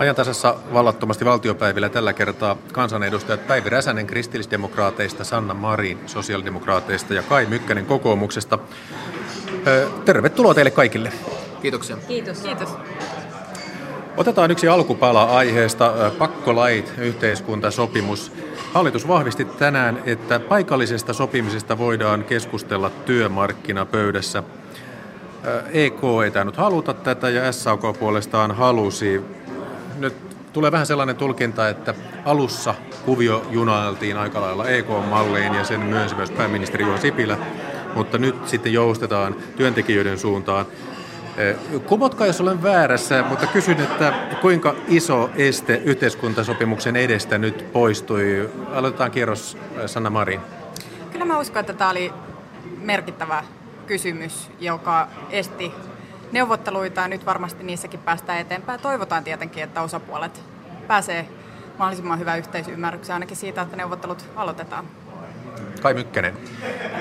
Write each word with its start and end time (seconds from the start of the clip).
Ajantasassa 0.00 0.54
vallattomasti 0.72 1.24
valtiopäivillä 1.24 1.88
tällä 1.88 2.12
kertaa 2.12 2.56
kansanedustajat 2.72 3.46
Päivi 3.46 3.70
Räsänen 3.70 4.06
kristillisdemokraateista, 4.06 5.24
Sanna 5.24 5.54
Marin 5.54 5.98
sosiaalidemokraateista 6.06 7.14
ja 7.14 7.22
Kai 7.22 7.46
Mykkänen 7.46 7.86
kokoomuksesta. 7.86 8.58
Tervetuloa 10.04 10.54
teille 10.54 10.70
kaikille. 10.70 11.12
Kiitoksia. 11.62 11.96
Kiitos. 12.08 12.40
Kiitos. 12.40 12.68
Otetaan 14.16 14.50
yksi 14.50 14.68
alkupala 14.68 15.24
aiheesta, 15.24 15.92
pakkolait, 16.18 16.92
yhteiskuntasopimus. 16.98 18.32
Hallitus 18.72 19.08
vahvisti 19.08 19.44
tänään, 19.44 20.02
että 20.06 20.40
paikallisesta 20.40 21.12
sopimisesta 21.12 21.78
voidaan 21.78 22.24
keskustella 22.24 22.90
työmarkkinapöydässä. 22.90 24.42
EK 25.72 26.00
ei 26.24 26.30
tainnut 26.30 26.56
haluta 26.56 26.94
tätä 26.94 27.28
ja 27.28 27.52
SAK 27.52 27.80
puolestaan 27.98 28.56
halusi. 28.56 29.22
Nyt 30.00 30.36
tulee 30.52 30.72
vähän 30.72 30.86
sellainen 30.86 31.16
tulkinta, 31.16 31.68
että 31.68 31.94
alussa 32.24 32.74
kuvio 33.04 33.46
junailtiin 33.50 34.16
aika 34.16 34.40
lailla 34.40 34.68
EK-malliin 34.68 35.54
ja 35.54 35.64
sen 35.64 35.80
myönsi 35.80 36.14
myös 36.14 36.30
pääministeri 36.30 36.84
Juha 36.84 36.98
Sipilä, 36.98 37.38
mutta 37.94 38.18
nyt 38.18 38.48
sitten 38.48 38.72
joustetaan 38.72 39.36
työntekijöiden 39.56 40.18
suuntaan. 40.18 40.66
Kumotkaa, 41.86 42.26
jos 42.26 42.40
olen 42.40 42.62
väärässä, 42.62 43.24
mutta 43.28 43.46
kysyn, 43.46 43.80
että 43.80 44.12
kuinka 44.40 44.74
iso 44.88 45.30
este 45.36 45.80
yhteiskuntasopimuksen 45.84 46.96
edestä 46.96 47.38
nyt 47.38 47.72
poistui? 47.72 48.50
Aloitetaan 48.72 49.10
kierros 49.10 49.58
Sanna 49.86 50.10
Marin. 50.10 50.40
Kyllä 51.12 51.24
mä 51.24 51.38
uskon, 51.38 51.60
että 51.60 51.72
tämä 51.72 51.90
oli 51.90 52.12
merkittävä 52.78 53.44
kysymys, 53.86 54.50
joka 54.60 55.08
esti 55.30 55.72
neuvotteluita 56.32 57.00
ja 57.00 57.08
nyt 57.08 57.26
varmasti 57.26 57.64
niissäkin 57.64 58.00
päästään 58.00 58.38
eteenpäin. 58.38 58.80
Toivotaan 58.80 59.24
tietenkin, 59.24 59.62
että 59.62 59.82
osapuolet 59.82 60.42
pääsee 60.86 61.28
mahdollisimman 61.78 62.18
hyvä 62.18 62.36
yhteisymmärrykseen 62.36 63.14
ainakin 63.14 63.36
siitä, 63.36 63.62
että 63.62 63.76
neuvottelut 63.76 64.24
aloitetaan. 64.36 64.84
Kai 65.82 65.94
Mykkänen. 65.94 66.36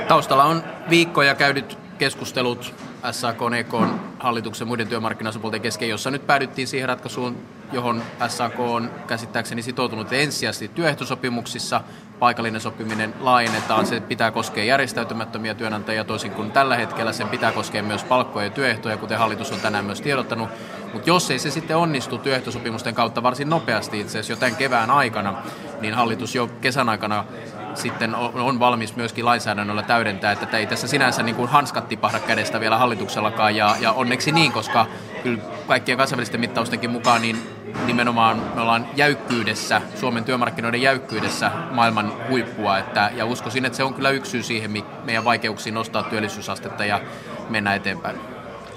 Taustalla 0.08 0.44
on 0.44 0.64
viikkoja 0.90 1.36
käydyt 1.36 1.78
keskustelut 1.98 2.74
SAK, 3.12 3.38
EK 3.58 3.74
hallituksen 4.20 4.68
muiden 4.68 4.88
työmarkkinasopuolten 4.88 5.62
kesken, 5.62 5.90
jossa 5.90 6.12
nyt 6.12 6.28
päädyttiin 6.28 6.68
siihen 6.68 6.90
ratkaisuun, 6.90 7.38
johon 7.72 8.04
SAK 8.28 8.60
on 8.60 8.92
käsittääkseni 9.08 9.62
sitoutunut, 9.62 10.14
ensisijaisesti 10.14 10.68
työehtosopimuksissa 10.68 11.82
paikallinen 12.20 12.62
sopiminen 12.62 13.14
laajennetaan. 13.20 13.86
Se 13.86 14.00
pitää 14.00 14.32
koskea 14.32 14.64
järjestäytymättömiä 14.64 15.54
työnantajia 15.54 16.04
toisin 16.04 16.32
kuin 16.32 16.52
tällä 16.52 16.76
hetkellä. 16.76 17.14
Sen 17.14 17.30
pitää 17.30 17.52
koskea 17.52 17.84
myös 17.84 18.04
palkkoja 18.04 18.46
ja 18.46 18.52
työehtoja, 18.52 18.98
kuten 18.98 19.20
hallitus 19.20 19.52
on 19.52 19.60
tänään 19.60 19.86
myös 19.86 20.02
tiedottanut. 20.02 20.50
Mutta 20.94 21.10
jos 21.10 21.32
ei 21.32 21.40
se 21.40 21.52
sitten 21.52 21.78
onnistu 21.78 22.18
työehtosopimusten 22.18 22.96
kautta 22.96 23.24
varsin 23.24 23.50
nopeasti 23.50 24.00
itse 24.00 24.20
asiassa 24.20 24.34
jo 24.34 24.38
tämän 24.38 24.56
kevään 24.56 24.92
aikana, 24.92 25.34
niin 25.82 25.94
hallitus 25.94 26.36
jo 26.36 26.50
kesän 26.62 26.90
aikana 26.90 27.26
sitten 27.74 28.16
on 28.16 28.60
valmis 28.60 28.96
myöskin 28.96 29.26
lainsäädännöllä 29.26 29.84
täydentää, 29.84 30.32
että 30.32 30.58
ei 30.58 30.68
tässä 30.68 30.88
sinänsä 30.88 31.24
niin 31.24 31.36
kuin 31.36 31.50
hanskat 31.50 31.88
tipahda 31.88 32.20
kädestä 32.20 32.60
vielä 32.60 32.78
hallituksellakaan 32.78 33.56
ja, 33.56 33.76
ja 33.80 33.92
onneksi 33.92 34.32
niin, 34.32 34.52
koska 34.52 34.86
kyllä 35.24 35.40
kaikkien 35.68 35.98
kansainvälisten 35.98 36.40
mittaustenkin 36.40 36.90
mukaan 36.90 37.22
niin 37.22 37.59
nimenomaan 37.86 38.42
me 38.56 38.62
ollaan 38.62 38.88
jäykkyydessä, 38.96 39.82
Suomen 39.96 40.24
työmarkkinoiden 40.24 40.82
jäykkyydessä 40.82 41.52
maailman 41.72 42.14
huippua, 42.30 42.78
että, 42.78 43.12
ja 43.16 43.26
uskoisin, 43.26 43.66
että 43.66 43.78
se 43.78 43.84
on 43.84 43.94
kyllä 43.94 44.10
yksi 44.10 44.32
syy 44.32 44.44
siihen 44.44 44.84
meidän 45.04 45.26
vaikeuksiin 45.26 45.74
nostaa 45.74 46.04
työllisyysastetta 46.04 46.86
ja 46.86 47.02
mennä 47.50 47.76
eteenpäin. 47.76 48.16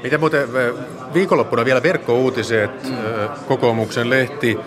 Miten 0.02 0.20
muuten 0.20 0.48
viikonloppuna 1.14 1.64
vielä 1.64 1.82
verkkouutiset, 1.82 2.84
mm. 2.84 2.96
kokoomuksen 3.48 4.10
lehti, 4.10 4.58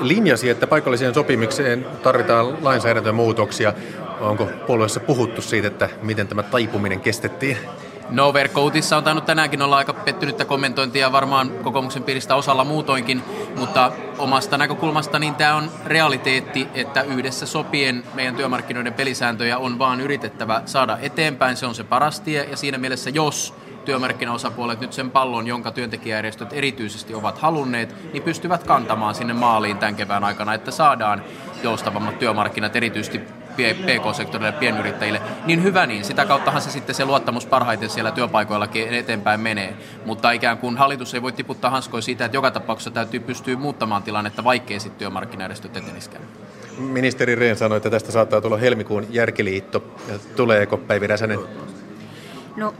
linjasi, 0.00 0.50
että 0.50 0.66
paikalliseen 0.66 1.14
sopimiseen 1.14 1.86
tarvitaan 2.02 2.64
lainsäädäntömuutoksia. 2.64 3.72
Onko 4.20 4.48
puolueessa 4.66 5.00
puhuttu 5.00 5.42
siitä, 5.42 5.68
että 5.68 5.88
miten 6.02 6.28
tämä 6.28 6.42
taipuminen 6.42 7.00
kestettiin? 7.00 7.56
No 8.08 8.32
verkkoutissa 8.32 8.96
on 8.96 9.04
tainnut 9.04 9.26
tänäänkin 9.26 9.62
olla 9.62 9.76
aika 9.76 9.92
pettynyttä 9.92 10.44
kommentointia 10.44 11.12
varmaan 11.12 11.50
kokoomuksen 11.62 12.02
piiristä 12.02 12.34
osalla 12.34 12.64
muutoinkin, 12.64 13.22
mutta 13.58 13.92
omasta 14.18 14.58
näkökulmasta 14.58 15.18
niin 15.18 15.34
tämä 15.34 15.54
on 15.54 15.70
realiteetti, 15.86 16.68
että 16.74 17.02
yhdessä 17.02 17.46
sopien 17.46 18.04
meidän 18.14 18.36
työmarkkinoiden 18.36 18.94
pelisääntöjä 18.94 19.58
on 19.58 19.78
vaan 19.78 20.00
yritettävä 20.00 20.62
saada 20.66 20.98
eteenpäin, 21.00 21.56
se 21.56 21.66
on 21.66 21.74
se 21.74 21.84
paras 21.84 22.20
tie 22.20 22.44
ja 22.50 22.56
siinä 22.56 22.78
mielessä 22.78 23.10
jos 23.10 23.54
työmarkkinaosapuolet 23.84 24.80
nyt 24.80 24.92
sen 24.92 25.10
pallon, 25.10 25.46
jonka 25.46 25.72
työntekijäjärjestöt 25.72 26.52
erityisesti 26.52 27.14
ovat 27.14 27.38
halunneet, 27.38 28.12
niin 28.12 28.22
pystyvät 28.22 28.64
kantamaan 28.64 29.14
sinne 29.14 29.32
maaliin 29.32 29.78
tämän 29.78 29.96
kevään 29.96 30.24
aikana, 30.24 30.54
että 30.54 30.70
saadaan 30.70 31.22
joustavammat 31.62 32.18
työmarkkinat 32.18 32.76
erityisesti 32.76 33.20
PK-sektorille 33.56 34.52
pienyrittäjille, 34.52 35.20
niin 35.46 35.62
hyvä 35.62 35.86
niin. 35.86 36.04
Sitä 36.04 36.24
kauttahan 36.24 36.62
se 36.62 36.70
sitten 36.70 36.94
se 36.94 37.04
luottamus 37.04 37.46
parhaiten 37.46 37.90
siellä 37.90 38.10
työpaikoillakin 38.10 38.94
eteenpäin 38.94 39.40
menee. 39.40 39.76
Mutta 40.04 40.30
ikään 40.30 40.58
kuin 40.58 40.76
hallitus 40.76 41.14
ei 41.14 41.22
voi 41.22 41.32
tiputtaa 41.32 41.70
hanskoja 41.70 42.02
siitä, 42.02 42.24
että 42.24 42.36
joka 42.36 42.50
tapauksessa 42.50 42.90
täytyy 42.90 43.20
pystyä 43.20 43.56
muuttamaan 43.56 44.02
tilannetta, 44.02 44.44
vaikkei 44.44 44.80
sitten 44.80 44.98
työmarkkinajärjestöt 44.98 45.76
eteniskään. 45.76 46.24
Ministeri 46.78 47.34
Rehn 47.34 47.56
sanoi, 47.56 47.76
että 47.76 47.90
tästä 47.90 48.12
saattaa 48.12 48.40
tulla 48.40 48.56
helmikuun 48.56 49.06
järkiliitto. 49.10 49.84
Tuleeko 50.36 50.76
Päivi 50.76 51.06
Räsänen? 51.06 51.38
No 52.56 52.74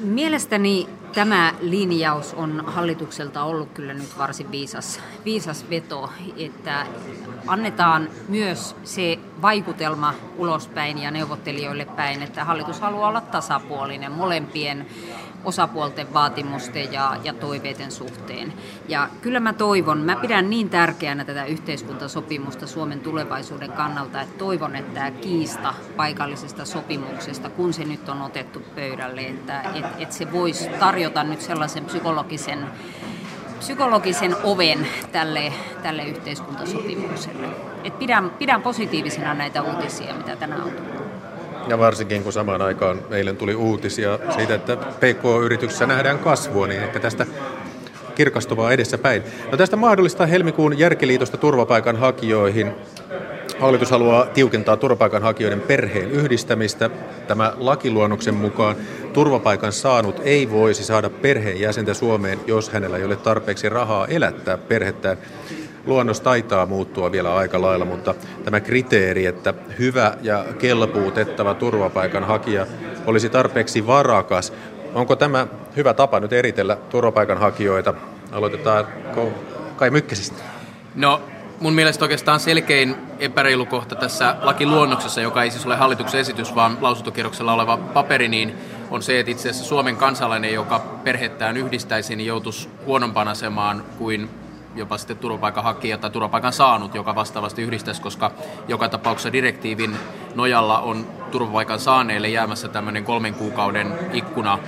Mielestäni 0.00 0.88
tämä 1.14 1.54
linjaus 1.60 2.34
on 2.34 2.64
hallitukselta 2.66 3.42
ollut 3.42 3.68
kyllä 3.74 3.94
nyt 3.94 4.18
varsin 4.18 4.50
viisas, 4.50 5.00
viisas 5.24 5.70
veto, 5.70 6.10
että 6.36 6.86
annetaan 7.46 8.08
myös 8.28 8.76
se 8.84 9.18
vaikutelma 9.42 10.14
ulospäin 10.36 10.98
ja 10.98 11.10
neuvottelijoille 11.10 11.84
päin, 11.84 12.22
että 12.22 12.44
hallitus 12.44 12.80
haluaa 12.80 13.08
olla 13.08 13.20
tasapuolinen 13.20 14.12
molempien 14.12 14.86
osapuolten 15.44 16.14
vaatimusten 16.14 16.92
ja, 16.92 17.16
ja 17.24 17.32
toiveiden 17.32 17.92
suhteen. 17.92 18.52
Ja 18.88 19.08
kyllä 19.22 19.40
mä 19.40 19.52
toivon, 19.52 19.98
mä 19.98 20.16
pidän 20.16 20.50
niin 20.50 20.70
tärkeänä 20.70 21.24
tätä 21.24 21.44
yhteiskuntasopimusta 21.44 22.66
Suomen 22.66 23.00
tulevaisuuden 23.00 23.72
kannalta, 23.72 24.20
että 24.20 24.38
toivon, 24.38 24.76
että 24.76 24.94
tämä 24.94 25.10
kiista 25.10 25.74
paikallisesta 25.96 26.64
sopimuksesta, 26.64 27.50
kun 27.50 27.72
se 27.72 27.84
nyt 27.84 28.08
on 28.08 28.22
otettu 28.22 28.62
pöydälle, 28.74 29.20
että 29.20 29.62
et, 29.74 29.86
et 29.98 30.12
se 30.12 30.32
voisi 30.32 30.68
tarjota 30.68 31.24
nyt 31.24 31.40
sellaisen 31.40 31.84
psykologisen 31.84 32.66
psykologisen 33.58 34.36
oven 34.44 34.86
tälle, 35.12 35.52
tälle 35.82 36.02
yhteiskuntasopimukselle. 36.02 37.48
Et 37.84 37.98
pidän, 37.98 38.30
pidän 38.30 38.62
positiivisena 38.62 39.34
näitä 39.34 39.62
uutisia, 39.62 40.14
mitä 40.14 40.36
tänään 40.36 40.62
on 40.62 40.70
tullut. 40.70 40.97
Ja 41.68 41.78
varsinkin 41.78 42.22
kun 42.22 42.32
samaan 42.32 42.62
aikaan 42.62 43.00
eilen 43.10 43.36
tuli 43.36 43.54
uutisia 43.54 44.18
siitä, 44.36 44.54
että 44.54 44.76
PK-yrityksessä 44.76 45.86
nähdään 45.86 46.18
kasvua, 46.18 46.66
niin 46.66 46.82
ehkä 46.82 47.00
tästä 47.00 47.26
kirkastuvaa 48.14 48.72
edessä 48.72 48.98
päin. 48.98 49.22
No 49.50 49.56
tästä 49.56 49.76
mahdollista 49.76 50.26
helmikuun 50.26 50.78
järkiliitosta 50.78 51.36
turvapaikanhakijoihin. 51.36 52.72
Hallitus 53.58 53.90
haluaa 53.90 54.26
tiukentaa 54.26 54.76
turvapaikanhakijoiden 54.76 55.60
perheen 55.60 56.10
yhdistämistä. 56.10 56.90
Tämä 57.26 57.52
lakiluonnoksen 57.56 58.34
mukaan 58.34 58.76
turvapaikan 59.12 59.72
saanut 59.72 60.20
ei 60.24 60.50
voisi 60.50 60.84
saada 60.84 61.10
perheenjäsentä 61.10 61.94
Suomeen, 61.94 62.40
jos 62.46 62.70
hänellä 62.70 62.96
ei 62.96 63.04
ole 63.04 63.16
tarpeeksi 63.16 63.68
rahaa 63.68 64.06
elättää 64.06 64.58
perhettään 64.58 65.18
luonnos 65.88 66.20
taitaa 66.20 66.66
muuttua 66.66 67.12
vielä 67.12 67.34
aika 67.36 67.62
lailla, 67.62 67.84
mutta 67.84 68.14
tämä 68.44 68.60
kriteeri, 68.60 69.26
että 69.26 69.54
hyvä 69.78 70.14
ja 70.22 70.44
kelpuutettava 70.58 71.54
turvapaikanhakija 71.54 72.66
olisi 73.06 73.28
tarpeeksi 73.28 73.86
varakas, 73.86 74.52
onko 74.94 75.16
tämä 75.16 75.46
hyvä 75.76 75.94
tapa 75.94 76.20
nyt 76.20 76.32
eritellä 76.32 76.76
turvapaikanhakijoita? 76.90 77.94
Aloitetaan 78.32 78.86
Kai 79.76 79.90
Mykkäsistä. 79.90 80.42
No, 80.94 81.20
mun 81.60 81.72
mielestä 81.72 82.04
oikeastaan 82.04 82.40
selkein 82.40 82.96
epäreilu 83.18 83.66
kohta 83.66 83.94
tässä 83.94 84.36
lakiluonnoksessa, 84.42 85.20
joka 85.20 85.42
ei 85.42 85.50
siis 85.50 85.66
ole 85.66 85.76
hallituksen 85.76 86.20
esitys, 86.20 86.54
vaan 86.54 86.78
lausuntokierroksella 86.80 87.52
oleva 87.52 87.76
paperi, 87.76 88.28
niin 88.28 88.54
on 88.90 89.02
se, 89.02 89.20
että 89.20 89.30
itse 89.30 89.48
asiassa 89.48 89.68
Suomen 89.68 89.96
kansalainen, 89.96 90.54
joka 90.54 90.78
perhettään 91.04 91.56
yhdistäisi, 91.56 92.16
niin 92.16 92.26
joutuisi 92.26 92.68
huonompaan 92.86 93.28
asemaan 93.28 93.82
kuin 93.98 94.30
jopa 94.78 94.98
sitten 94.98 95.18
turvapaikanhakija 95.18 95.98
tai 95.98 96.10
turvapaikan 96.10 96.52
saanut, 96.52 96.94
joka 96.94 97.14
vastaavasti 97.14 97.62
yhdistäisi, 97.62 98.02
koska 98.02 98.30
joka 98.68 98.88
tapauksessa 98.88 99.32
direktiivin 99.32 99.96
nojalla 100.34 100.78
on 100.78 101.06
turvapaikan 101.30 101.80
saaneille 101.80 102.28
jäämässä 102.28 102.68
tämmöinen 102.68 103.04
kolmen 103.04 103.34
kuukauden 103.34 103.94
ikkuna 104.12 104.58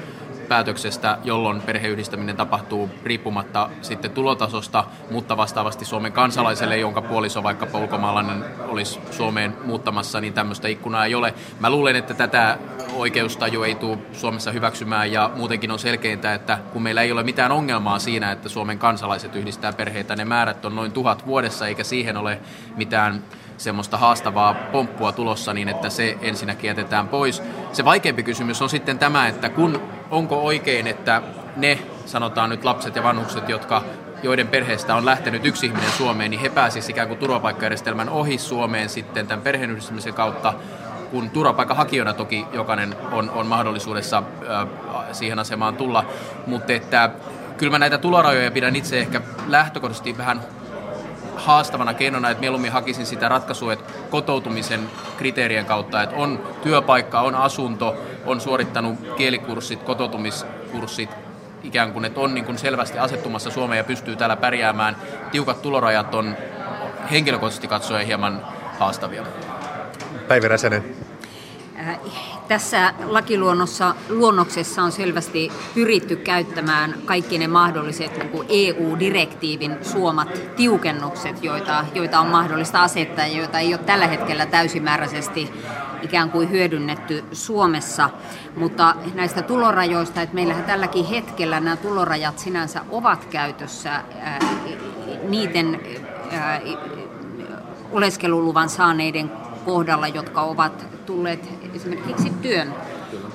päätöksestä, 0.50 1.19
jolloin 1.25 1.62
perheyhdistäminen 1.62 2.37
tapahtuu 2.37 2.91
riippumatta 3.05 3.70
sitten 3.82 4.11
tulotasosta, 4.11 4.85
mutta 5.11 5.37
vastaavasti 5.37 5.85
Suomen 5.85 6.12
kansalaiselle, 6.12 6.79
jonka 6.79 7.02
puoliso 7.02 7.43
vaikkapa 7.43 7.79
ulkomaalainen 7.79 8.44
olisi 8.69 9.00
Suomeen 9.11 9.56
muuttamassa, 9.64 10.20
niin 10.20 10.32
tämmöistä 10.32 10.69
ikkunaa 10.69 11.05
ei 11.05 11.14
ole. 11.14 11.35
Mä 11.61 11.70
luulen, 11.70 11.97
että 11.97 12.14
tätä 12.14 12.58
oikeustaju 12.94 13.62
ei 13.62 13.75
tule 13.75 13.99
Suomessa 14.12 14.52
hyväksymään 14.52 15.12
ja 15.12 15.31
muutenkin 15.37 15.70
on 15.70 15.79
selkeintä, 15.79 16.35
että 16.35 16.58
kun 16.73 16.82
meillä 16.82 17.02
ei 17.02 17.12
ole 17.12 17.23
mitään 17.23 17.52
ongelmaa 17.52 17.99
siinä, 17.99 18.32
että 18.32 18.49
Suomen 18.49 18.79
kansalaiset 18.79 19.37
yhdistää 19.37 19.73
perheitä, 19.73 20.17
ne 20.17 20.25
määrät 20.25 20.64
on 20.64 20.76
noin 20.76 20.93
tuhat 20.93 21.26
vuodessa 21.26 21.67
eikä 21.67 21.85
siihen 21.85 22.17
ole 22.17 22.41
mitään 22.76 23.25
semmoista 23.56 23.97
haastavaa 23.97 24.55
pomppua 24.55 25.12
tulossa 25.12 25.55
niin, 25.55 25.69
että 25.69 25.91
se 25.91 26.19
ensinnäkin 26.20 26.69
jätetään 26.69 27.08
pois. 27.08 27.43
Se 27.73 27.85
vaikeampi 27.85 28.23
kysymys 28.23 28.62
on 28.62 28.70
sitten 28.70 28.99
tämä, 28.99 29.29
että 29.29 29.49
kun 29.49 30.00
onko 30.11 30.43
oikein, 30.43 30.87
että 30.87 31.23
ne, 31.57 31.79
sanotaan 32.07 32.51
nyt 32.51 32.65
lapset 32.65 32.97
ja 32.97 33.03
vanhukset, 33.03 33.49
jotka 33.49 33.83
joiden 34.23 34.49
perheestä 34.49 34.95
on 34.95 35.07
lähtenyt 35.07 35.47
yksi 35.47 35.67
ihminen 35.67 35.91
Suomeen, 35.91 36.31
niin 36.31 36.41
he 36.41 36.49
pääsisivät 36.49 36.91
ikään 36.91 37.09
kuin 37.09 37.19
turvapaikkajärjestelmän 37.19 38.09
ohi 38.09 38.39
Suomeen 38.39 38.89
sitten 38.89 39.27
tämän 39.27 39.43
perheenyhdistämisen 39.43 40.15
kautta, 40.15 40.55
kun 41.11 41.31
turvapaikanhakijoina 41.31 42.12
toki 42.12 42.47
jokainen 42.53 42.97
on, 43.12 43.31
on 43.31 43.47
mahdollisuudessa 43.47 44.23
äh, 44.51 44.69
siihen 45.12 45.39
asemaan 45.39 45.77
tulla, 45.77 46.05
mutta 46.47 46.73
että 46.73 47.11
kyllä 47.57 47.71
mä 47.71 47.79
näitä 47.79 47.99
tulorajoja 47.99 48.51
pidän 48.51 48.77
itse 48.77 48.99
ehkä 48.99 49.21
lähtökohtaisesti 49.47 50.19
vähän 50.19 50.41
haastavana 51.40 51.94
keinona, 51.94 52.31
että 52.31 52.40
mieluummin 52.40 52.72
hakisin 52.72 53.06
sitä 53.06 53.28
ratkaisua, 53.28 53.72
että 53.72 53.92
kotoutumisen 54.10 54.90
kriteerien 55.16 55.66
kautta, 55.66 56.02
että 56.02 56.16
on 56.16 56.42
työpaikka, 56.62 57.20
on 57.20 57.34
asunto, 57.34 57.96
on 58.26 58.40
suorittanut 58.40 58.98
kielikurssit, 59.16 59.82
kotoutumiskurssit, 59.82 61.10
ikään 61.62 61.92
kuin, 61.92 62.04
että 62.04 62.20
on 62.20 62.34
niin 62.34 62.44
kuin 62.44 62.58
selvästi 62.58 62.98
asettumassa 62.98 63.50
Suomeen 63.50 63.78
ja 63.78 63.84
pystyy 63.84 64.16
täällä 64.16 64.37
pärjäämään. 64.37 64.96
Tiukat 65.32 65.62
tulorajat 65.62 66.14
on 66.14 66.37
henkilökohtaisesti 67.10 67.69
katsoen 67.69 68.06
hieman 68.06 68.46
haastavia. 68.78 69.25
Päivi 70.28 70.48
Räsänen. 70.48 70.84
Tässä 72.50 72.94
lakiluonnossa 73.05 73.94
luonnoksessa 74.08 74.82
on 74.82 74.93
selvästi 74.93 75.52
pyritty 75.75 76.17
käyttämään 76.17 76.94
kaikki 77.05 77.38
ne 77.38 77.49
mahdolliset 77.49 78.19
niin 78.19 78.44
EU-direktiivin 78.49 79.76
suomat 79.82 80.29
tiukennukset, 80.56 81.44
joita, 81.44 81.85
joita 81.94 82.20
on 82.20 82.26
mahdollista 82.26 82.82
asettaa 82.82 83.26
ja 83.26 83.38
joita 83.38 83.58
ei 83.58 83.75
ole 83.75 83.82
tällä 83.82 84.06
hetkellä 84.06 84.47
täysimääräisesti 84.47 85.50
ikään 86.02 86.31
kuin 86.31 86.50
hyödynnetty 86.50 87.25
Suomessa. 87.32 88.11
Mutta 88.56 88.94
näistä 89.14 89.43
tulorajoista, 89.43 90.23
että 90.23 90.35
meillähän 90.35 90.64
tälläkin 90.64 91.05
hetkellä 91.05 91.61
nämä 91.61 91.76
tulorajat 91.76 92.38
sinänsä 92.38 92.81
ovat 92.91 93.25
käytössä 93.25 93.91
ää, 93.91 94.38
niiden 95.29 95.81
ää, 96.31 96.61
oleskeluluvan 97.93 98.69
saaneiden 98.69 99.31
kohdalla, 99.65 100.09
jotka 100.09 100.43
ovat 100.43 100.87
tulleet 101.07 101.49
esimerkiksi 101.75 102.31
työn, 102.43 102.75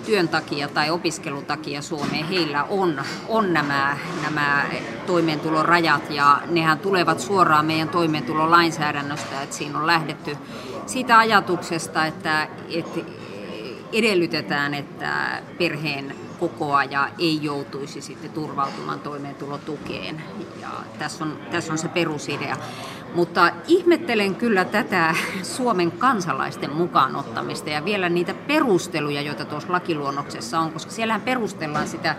työn 0.05 0.27
takia 0.27 0.67
tai 0.67 0.89
opiskelun 0.89 1.45
takia 1.45 1.81
Suomeen, 1.81 2.27
heillä 2.27 2.63
on, 2.63 3.01
on 3.27 3.53
nämä, 3.53 3.97
nämä 4.23 4.65
toimeentulorajat 5.05 6.09
ja 6.09 6.41
nehän 6.47 6.79
tulevat 6.79 7.19
suoraan 7.19 7.65
meidän 7.65 7.89
toimeentulolainsäädännöstä, 7.89 9.41
että 9.41 9.55
siinä 9.55 9.79
on 9.79 9.87
lähdetty 9.87 10.37
siitä 10.85 11.17
ajatuksesta, 11.17 12.05
että, 12.05 12.47
että 12.69 12.99
edellytetään, 13.93 14.73
että 14.73 15.41
perheen 15.57 16.15
kokoaja 16.39 17.09
ei 17.19 17.39
joutuisi 17.41 18.01
sitten 18.01 18.31
turvautumaan 18.31 18.99
toimeentulotukeen. 18.99 20.23
Ja 20.61 20.69
tässä 20.99 21.23
on, 21.23 21.37
tässä 21.51 21.73
on 21.73 21.77
se 21.77 21.87
perusidea. 21.87 22.57
Mutta 23.15 23.51
ihmettelen 23.67 24.35
kyllä 24.35 24.65
tätä 24.65 25.15
Suomen 25.43 25.91
kansalaisten 25.91 26.71
mukaan 26.71 27.15
ottamista 27.15 27.69
ja 27.69 27.85
vielä 27.85 28.09
niitä 28.09 28.33
perusteluja, 28.33 29.21
joita 29.21 29.45
tuossa 29.45 29.71
lakiluonnoksessa 29.71 30.59
on, 30.59 30.71
koska 30.71 30.91
siellähän 30.91 31.21
perustellaan 31.21 31.87
sitä 31.87 32.15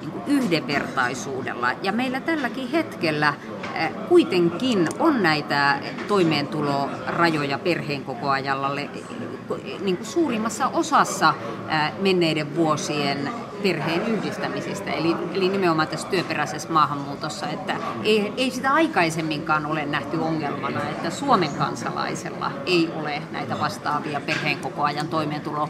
niin 0.00 0.10
kuin 0.10 0.22
yhdenvertaisuudella. 0.26 1.72
Ja 1.82 1.92
meillä 1.92 2.20
tälläkin 2.20 2.68
hetkellä 2.68 3.34
eh, 3.74 3.90
kuitenkin 4.08 4.88
on 4.98 5.22
näitä 5.22 5.78
toimeentulorajoja 6.08 7.58
perheenkokoajalle 7.58 8.80
eh, 8.82 9.80
niin 9.80 9.96
kuin 9.96 10.06
suurimmassa 10.06 10.68
osassa 10.68 11.34
eh, 11.68 11.92
menneiden 12.00 12.56
vuosien 12.56 13.30
perheen 13.62 14.06
yhdistämisestä, 14.06 14.90
eli, 14.90 15.16
eli 15.32 15.48
nimenomaan 15.48 15.88
tässä 15.88 16.08
työperäisessä 16.08 16.72
maahanmuutossa, 16.72 17.48
että 17.48 17.76
ei, 18.04 18.32
ei 18.36 18.50
sitä 18.50 18.72
aikaisemminkaan 18.72 19.66
ole 19.66 19.86
nähty 19.86 20.16
ongelmana, 20.16 20.80
että 20.80 21.10
Suomen 21.10 21.50
kansalaisella 21.58 22.50
ei 22.66 22.90
ole 22.96 23.22
näitä 23.32 23.60
vastaavia 23.60 24.20
perheen 24.20 24.58
koko 24.58 24.82
ajan 24.82 25.08
toimeentulo 25.08 25.68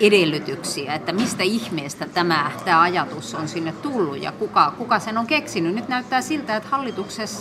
edellytyksiä, 0.00 0.94
että 0.94 1.12
mistä 1.12 1.42
ihmeestä 1.42 2.06
tämä, 2.06 2.50
tämä 2.64 2.80
ajatus 2.80 3.34
on 3.34 3.48
sinne 3.48 3.72
tullut 3.72 4.22
ja 4.22 4.32
kuka, 4.32 4.72
kuka 4.78 4.98
sen 4.98 5.18
on 5.18 5.26
keksinyt. 5.26 5.74
Nyt 5.74 5.88
näyttää 5.88 6.20
siltä, 6.20 6.56
että 6.56 6.68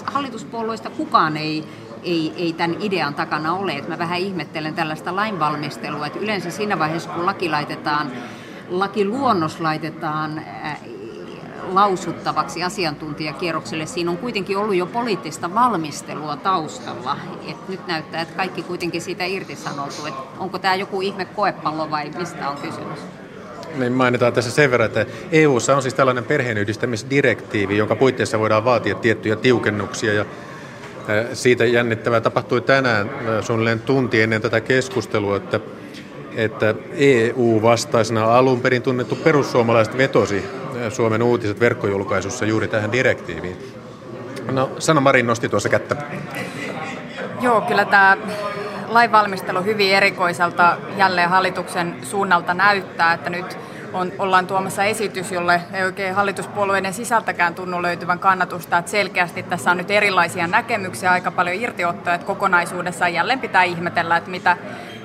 hallituspuolueista 0.06 0.90
kukaan 0.90 1.38
ei 1.38 1.64
ei, 2.04 2.34
ei 2.36 2.54
tämän 2.54 2.78
idean 2.82 3.16
takana 3.16 3.54
ole. 3.54 3.72
Että 3.72 3.90
mä 3.90 3.98
vähän 3.98 4.20
ihmettelen 4.20 4.76
tällaista 4.76 5.16
lainvalmistelua, 5.16 6.08
että 6.08 6.20
yleensä 6.20 6.52
siinä 6.52 6.80
vaiheessa, 6.80 7.10
kun 7.10 7.26
laki 7.26 7.50
laitetaan 7.50 8.12
lakiluonnos 8.70 9.60
laitetaan 9.60 10.38
äh, 10.38 10.80
lausuttavaksi 11.74 12.64
asiantuntijakierrokselle. 12.64 13.86
Siinä 13.86 14.12
on 14.12 14.18
kuitenkin 14.18 14.58
ollut 14.58 14.76
jo 14.76 14.86
poliittista 14.86 15.54
valmistelua 15.54 16.36
taustalla. 16.36 17.18
Et 17.48 17.70
nyt 17.70 17.88
näyttää, 17.88 18.22
että 18.22 18.36
kaikki 18.36 18.64
kuitenkin 18.64 19.02
siitä 19.02 19.26
irtisanoutuu. 19.26 20.06
Et 20.06 20.14
onko 20.40 20.60
tämä 20.60 20.76
joku 20.76 21.02
ihme 21.02 21.26
koepallo 21.26 21.92
vai 21.92 22.12
mistä 22.18 22.50
on 22.50 22.58
kysymys? 22.58 23.00
Niin 23.76 23.94
mainitaan 23.94 24.34
tässä 24.34 24.52
sen 24.52 24.72
verran, 24.72 24.86
että 24.86 25.06
EU:ssa 25.32 25.76
on 25.76 25.82
siis 25.82 25.94
tällainen 25.94 26.24
perheenyhdistämisdirektiivi, 26.24 27.78
jonka 27.78 27.96
puitteissa 27.96 28.40
voidaan 28.40 28.66
vaatia 28.66 28.96
tiettyjä 28.96 29.36
tiukennuksia. 29.36 30.14
Ja 30.14 30.22
äh, 30.22 31.26
siitä 31.34 31.66
jännittävää 31.66 32.22
tapahtui 32.22 32.62
tänään 32.62 33.10
äh, 33.10 33.44
suunnilleen 33.44 33.80
tunti 33.80 34.22
ennen 34.22 34.42
tätä 34.42 34.62
keskustelua, 34.62 35.38
että 35.38 35.60
että 36.38 36.76
EU-vastaisena 36.94 38.38
alun 38.38 38.62
perin 38.62 38.82
tunnettu 38.82 39.16
perussuomalaiset 39.16 39.98
vetosi 39.98 40.46
Suomen 40.90 41.24
uutiset 41.24 41.60
verkkojulkaisussa 41.60 42.46
juuri 42.46 42.68
tähän 42.68 42.92
direktiiviin. 42.92 43.58
No, 44.52 44.70
Sanna 44.80 45.02
Marin 45.02 45.28
nosti 45.28 45.50
tuossa 45.50 45.70
kättä. 45.70 45.96
Joo, 47.42 47.62
kyllä 47.62 47.86
tämä 47.86 48.18
lainvalmistelu 48.88 49.64
hyvin 49.64 49.96
erikoiselta 49.96 50.78
jälleen 50.98 51.30
hallituksen 51.30 51.96
suunnalta 52.04 52.54
näyttää, 52.54 53.14
että 53.14 53.30
nyt 53.30 53.58
on, 53.94 54.12
ollaan 54.20 54.48
tuomassa 54.48 54.84
esitys, 54.84 55.32
jolle 55.32 55.62
ei 55.74 55.84
oikein 55.84 56.16
hallituspuolueiden 56.16 56.94
sisältäkään 56.94 57.56
tunnu 57.56 57.82
löytyvän 57.82 58.20
kannatusta. 58.20 58.78
Että 58.78 58.92
selkeästi 58.92 59.44
tässä 59.44 59.72
on 59.72 59.78
nyt 59.78 59.92
erilaisia 59.92 60.48
näkemyksiä, 60.48 61.12
aika 61.12 61.32
paljon 61.32 61.56
irtiottoja, 61.56 62.16
että 62.16 62.28
kokonaisuudessaan 62.28 63.14
jälleen 63.14 63.40
pitää 63.40 63.64
ihmetellä, 63.64 64.18
että 64.18 64.30
mitä, 64.30 64.58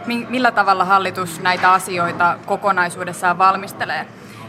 millä 0.06 0.50
tavalla 0.50 0.84
hallitus 0.84 1.40
näitä 1.40 1.72
asioita 1.72 2.36
kokonaisuudessaan 2.46 3.38
valmistelee. 3.38 4.06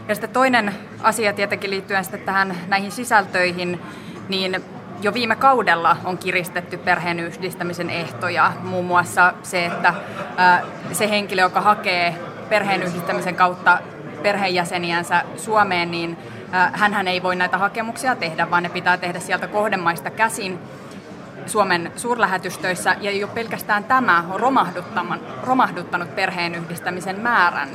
Ja 0.08 0.14
sitten 0.14 0.30
toinen 0.30 0.74
asia 1.02 1.32
tietenkin 1.32 1.70
liittyen 1.70 2.04
sitten 2.04 2.20
tähän 2.20 2.56
näihin 2.68 2.92
sisältöihin, 2.92 3.80
niin 4.28 4.64
jo 5.02 5.14
viime 5.14 5.36
kaudella 5.36 5.96
on 6.04 6.18
kiristetty 6.18 6.76
perheen 6.78 7.20
yhdistämisen 7.20 7.90
ehtoja. 7.90 8.52
Muun 8.62 8.84
muassa 8.84 9.34
se, 9.42 9.66
että 9.66 9.94
se 10.92 11.10
henkilö, 11.10 11.42
joka 11.42 11.60
hakee 11.60 12.16
perheen 12.48 12.82
yhdistämisen 12.82 13.34
kautta 13.36 13.78
perheenjäseniänsä 14.22 15.22
Suomeen, 15.36 15.90
niin 15.90 16.16
hän 16.72 17.08
ei 17.08 17.22
voi 17.22 17.36
näitä 17.36 17.58
hakemuksia 17.58 18.16
tehdä, 18.16 18.50
vaan 18.50 18.62
ne 18.62 18.68
pitää 18.68 18.96
tehdä 18.96 19.20
sieltä 19.20 19.46
kohdemaista 19.46 20.10
käsin. 20.10 20.58
Suomen 21.46 21.92
suurlähetystöissä, 21.96 22.96
ja 23.00 23.10
jo 23.10 23.28
pelkästään 23.28 23.84
tämä 23.84 24.24
on 24.30 24.40
romahduttanut 25.42 26.14
perheen 26.16 26.54
yhdistämisen 26.54 27.20
määrän. 27.20 27.68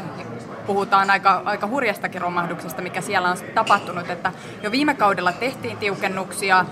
Puhutaan 0.65 1.09
aika, 1.09 1.41
aika 1.45 1.67
hurjastakin 1.67 2.21
romahduksesta, 2.21 2.81
mikä 2.81 3.01
siellä 3.01 3.29
on 3.29 3.37
tapahtunut, 3.55 4.09
että 4.09 4.31
jo 4.63 4.71
viime 4.71 4.93
kaudella 4.93 5.31
tehtiin 5.31 5.77
tiukennuksia, 5.77 6.65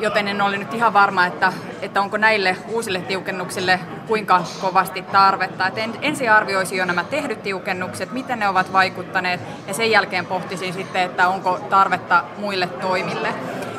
joten 0.00 0.28
en 0.28 0.42
ole 0.42 0.56
nyt 0.56 0.74
ihan 0.74 0.92
varma, 0.92 1.26
että, 1.26 1.52
että 1.82 2.00
onko 2.00 2.16
näille 2.16 2.56
uusille 2.68 3.00
tiukennuksille 3.00 3.80
kuinka 4.06 4.42
kovasti 4.60 5.02
tarvetta. 5.02 5.66
Et 5.66 5.74
ensin 6.02 6.32
arvioisin 6.32 6.78
jo 6.78 6.84
nämä 6.84 7.04
tehdyt 7.04 7.42
tiukennukset, 7.42 8.12
miten 8.12 8.38
ne 8.38 8.48
ovat 8.48 8.72
vaikuttaneet, 8.72 9.40
ja 9.66 9.74
sen 9.74 9.90
jälkeen 9.90 10.26
pohtisin 10.26 10.72
sitten, 10.72 11.02
että 11.02 11.28
onko 11.28 11.60
tarvetta 11.70 12.24
muille 12.38 12.66
toimille. 12.66 13.28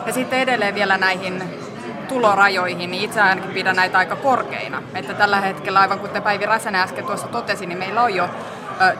Ja 0.05 0.13
sitten 0.13 0.39
edelleen 0.39 0.75
vielä 0.75 0.97
näihin 0.97 1.43
tulorajoihin, 2.11 2.91
niin 2.91 3.03
itse 3.03 3.21
ainakin 3.21 3.51
pidän 3.51 3.75
näitä 3.75 3.97
aika 3.97 4.15
korkeina. 4.15 4.81
Että 4.95 5.13
tällä 5.13 5.41
hetkellä, 5.41 5.79
aivan 5.79 5.99
kuten 5.99 6.23
Päivi 6.23 6.45
Räsänen 6.45 6.81
äsken 6.81 7.05
tuossa 7.05 7.27
totesi, 7.27 7.65
niin 7.65 7.77
meillä 7.77 8.01
on 8.01 8.15
jo 8.15 8.29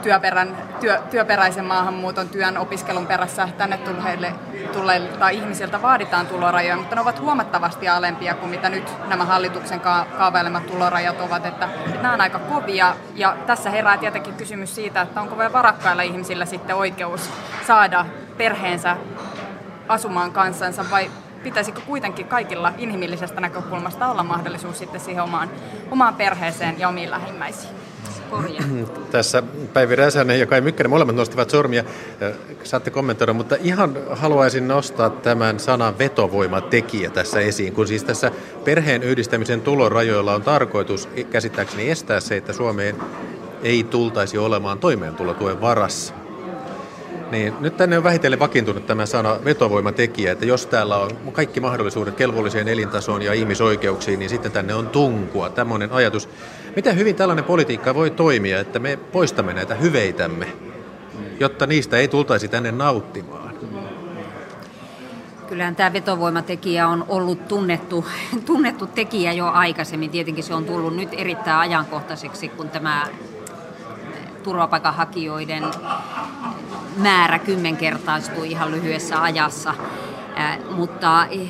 työperän, 0.02 0.56
työ, 0.80 1.00
työperäisen 1.10 1.64
maahanmuuton, 1.64 2.28
työn, 2.28 2.58
opiskelun 2.58 3.06
perässä 3.06 3.48
tänne 3.58 3.78
tulleille, 3.78 4.34
tulleilta 4.72 5.28
ihmisiltä 5.28 5.82
vaaditaan 5.82 6.26
tulorajoja, 6.26 6.76
mutta 6.76 6.94
ne 6.94 7.00
ovat 7.00 7.20
huomattavasti 7.20 7.88
alempia 7.88 8.34
kuin 8.34 8.50
mitä 8.50 8.68
nyt 8.68 8.92
nämä 9.08 9.24
hallituksen 9.24 9.80
ka- 9.80 10.06
kaavailemat 10.18 10.66
tulorajat 10.66 11.20
ovat, 11.20 11.46
että, 11.46 11.68
että 11.86 12.02
nämä 12.02 12.14
on 12.14 12.20
aika 12.20 12.38
kovia 12.38 12.96
ja 13.14 13.36
tässä 13.46 13.70
herää 13.70 13.96
tietenkin 13.96 14.34
kysymys 14.34 14.74
siitä, 14.74 15.00
että 15.02 15.20
onko 15.20 15.38
vielä 15.38 15.52
varakkailla 15.52 16.02
ihmisillä 16.02 16.46
sitten 16.46 16.76
oikeus 16.76 17.30
saada 17.66 18.06
perheensä 18.36 18.96
asumaan 19.88 20.32
kanssansa 20.32 20.84
vai 20.90 21.10
pitäisikö 21.42 21.80
kuitenkin 21.86 22.26
kaikilla 22.26 22.72
inhimillisestä 22.78 23.40
näkökulmasta 23.40 24.10
olla 24.10 24.22
mahdollisuus 24.22 24.78
sitten 24.78 25.00
siihen 25.00 25.22
omaan, 25.22 25.50
omaan 25.90 26.14
perheeseen 26.14 26.78
ja 26.78 26.88
omiin 26.88 27.10
lähimmäisiin? 27.10 27.74
Tässä 29.10 29.42
Päivi 29.72 29.96
Räsänen 29.96 30.40
ja 30.40 30.46
Kai 30.46 30.60
Mykkänen 30.60 30.90
molemmat 30.90 31.16
nostivat 31.16 31.50
sormia. 31.50 31.84
Saatte 32.64 32.90
kommentoida, 32.90 33.32
mutta 33.32 33.56
ihan 33.60 33.96
haluaisin 34.10 34.68
nostaa 34.68 35.10
tämän 35.10 35.60
sanan 35.60 35.98
vetovoimatekijä 35.98 37.10
tässä 37.10 37.40
esiin, 37.40 37.72
kun 37.72 37.86
siis 37.86 38.04
tässä 38.04 38.30
perheen 38.64 39.02
yhdistämisen 39.02 39.60
tulorajoilla 39.60 40.34
on 40.34 40.42
tarkoitus 40.42 41.08
käsittääkseni 41.30 41.90
estää 41.90 42.20
se, 42.20 42.36
että 42.36 42.52
Suomeen 42.52 42.96
ei 43.62 43.84
tultaisi 43.84 44.38
olemaan 44.38 44.78
toimeentulotuen 44.78 45.60
varassa. 45.60 46.21
Niin, 47.32 47.54
nyt 47.60 47.76
tänne 47.76 47.98
on 47.98 48.04
vähitellen 48.04 48.38
vakiintunut 48.38 48.86
tämä 48.86 49.06
sana 49.06 49.38
vetovoimatekijä, 49.44 50.32
että 50.32 50.46
jos 50.46 50.66
täällä 50.66 50.96
on 50.96 51.10
kaikki 51.32 51.60
mahdollisuudet 51.60 52.14
kelvolliseen 52.14 52.68
elintasoon 52.68 53.22
ja 53.22 53.32
ihmisoikeuksiin, 53.32 54.18
niin 54.18 54.28
sitten 54.28 54.52
tänne 54.52 54.74
on 54.74 54.88
tunkua, 54.88 55.50
tämmöinen 55.50 55.92
ajatus. 55.92 56.28
Miten 56.76 56.96
hyvin 56.96 57.16
tällainen 57.16 57.44
politiikka 57.44 57.94
voi 57.94 58.10
toimia, 58.10 58.60
että 58.60 58.78
me 58.78 58.96
poistamme 58.96 59.52
näitä 59.52 59.74
hyveitämme, 59.74 60.46
jotta 61.40 61.66
niistä 61.66 61.96
ei 61.96 62.08
tultaisi 62.08 62.48
tänne 62.48 62.72
nauttimaan? 62.72 63.54
Kyllähän 65.48 65.76
tämä 65.76 65.92
vetovoimatekijä 65.92 66.88
on 66.88 67.04
ollut 67.08 67.48
tunnettu, 67.48 68.06
tunnettu 68.46 68.86
tekijä 68.86 69.32
jo 69.32 69.46
aikaisemmin. 69.46 70.10
Tietenkin 70.10 70.44
se 70.44 70.54
on 70.54 70.64
tullut 70.64 70.96
nyt 70.96 71.08
erittäin 71.12 71.56
ajankohtaiseksi, 71.56 72.48
kun 72.48 72.70
tämä 72.70 73.06
turvapaikanhakijoiden 74.42 75.64
määrä 76.96 77.38
kymmenkertaistui 77.38 78.50
ihan 78.50 78.70
lyhyessä 78.70 79.22
ajassa. 79.22 79.74
Mutta 80.70 81.26
eh, 81.26 81.48